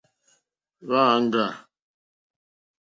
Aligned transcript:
Hwá 0.85 1.01
āŋɡâ. 1.15 1.45